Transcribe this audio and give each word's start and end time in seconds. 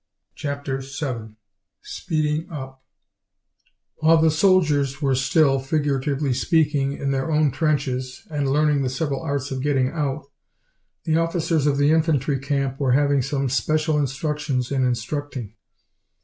CHAPTER 0.33 0.79
VII 0.79 1.35
SPEEDING 1.83 2.49
UP 2.51 2.81
While 3.97 4.17
the 4.17 4.31
soldiers 4.31 4.99
were 4.99 5.13
still, 5.13 5.59
figuratively 5.59 6.33
speaking, 6.33 6.93
in 6.97 7.11
their 7.11 7.29
own 7.29 7.51
trenches 7.51 8.25
and 8.31 8.49
learning 8.49 8.81
the 8.81 8.89
several 8.89 9.21
arts 9.21 9.51
of 9.51 9.61
getting 9.61 9.89
out, 9.89 10.25
the 11.03 11.17
officers 11.17 11.67
of 11.67 11.77
the 11.77 11.91
infantry 11.91 12.39
camp 12.39 12.79
were 12.79 12.93
having 12.93 13.21
some 13.21 13.47
special 13.47 13.99
instructions 13.99 14.71
in 14.71 14.83
instructing. 14.83 15.53